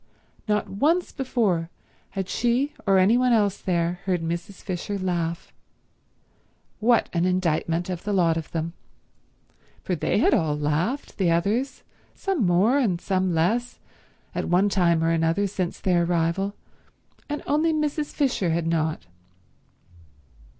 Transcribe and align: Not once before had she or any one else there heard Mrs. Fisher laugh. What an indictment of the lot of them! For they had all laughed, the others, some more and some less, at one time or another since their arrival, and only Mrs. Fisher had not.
Not 0.47 0.67
once 0.67 1.11
before 1.11 1.69
had 2.17 2.27
she 2.27 2.73
or 2.87 2.97
any 2.97 3.19
one 3.19 3.33
else 3.33 3.59
there 3.59 3.99
heard 4.05 4.23
Mrs. 4.23 4.63
Fisher 4.63 4.97
laugh. 4.97 5.53
What 6.79 7.07
an 7.13 7.25
indictment 7.25 7.87
of 7.87 8.03
the 8.03 8.11
lot 8.11 8.35
of 8.35 8.49
them! 8.51 8.73
For 9.83 9.93
they 9.93 10.17
had 10.17 10.33
all 10.33 10.57
laughed, 10.57 11.19
the 11.19 11.29
others, 11.29 11.83
some 12.15 12.43
more 12.43 12.79
and 12.79 12.99
some 12.99 13.35
less, 13.35 13.77
at 14.33 14.49
one 14.49 14.69
time 14.69 15.03
or 15.03 15.11
another 15.11 15.45
since 15.45 15.79
their 15.79 16.03
arrival, 16.03 16.55
and 17.29 17.43
only 17.45 17.71
Mrs. 17.71 18.11
Fisher 18.11 18.49
had 18.49 18.65
not. 18.65 19.05